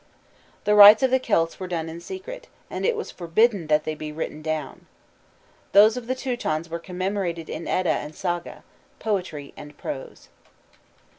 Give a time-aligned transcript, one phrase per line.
[0.63, 3.93] The rites of the Celts were done in secret, and it was forbidden that they
[3.93, 4.87] be written down.
[5.73, 8.63] Those of the Teutons were commemorated in Edda and Saga
[8.97, 10.29] (poetry and prose).